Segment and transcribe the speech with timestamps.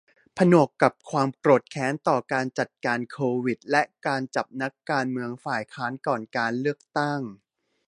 [0.37, 7.21] ผนวกกับความโกรธแค้นต่อการจัดการโควิด และการจับนักการเมืองฝ่ายค้านก่อนการเลือกตั้ง